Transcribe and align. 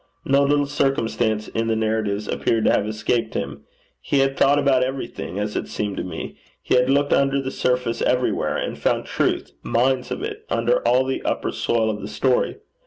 No 0.25 0.41
little 0.43 0.65
circumstance 0.65 1.47
in 1.49 1.67
the 1.67 1.75
narratives 1.75 2.27
appeared 2.27 2.65
to 2.65 2.71
have 2.71 2.87
escaped 2.87 3.35
him. 3.35 3.65
He 4.01 4.17
had 4.17 4.35
thought 4.35 4.57
about 4.57 4.81
everything, 4.83 5.37
as 5.37 5.55
it 5.55 5.67
seemed 5.67 5.95
to 5.97 6.03
me. 6.03 6.39
He 6.63 6.73
had 6.73 6.89
looked 6.89 7.13
under 7.13 7.39
the 7.39 7.51
surface 7.51 8.01
everywhere, 8.01 8.57
and 8.57 8.79
found 8.79 9.05
truth 9.05 9.51
mines 9.61 10.09
of 10.09 10.23
it 10.23 10.43
under 10.49 10.79
all 10.87 11.05
the 11.05 11.21
upper 11.21 11.51
soil 11.51 11.91
of 11.91 12.01
the 12.01 12.07
story. 12.07 12.57